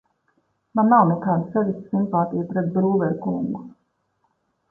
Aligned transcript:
Man 0.77 0.87
nav 0.93 1.03
nekādu 1.09 1.51
sevišķu 1.55 1.91
simpātiju 1.93 2.47
pret 2.53 2.73
Brūvera 2.77 3.19
kungu. 3.27 3.61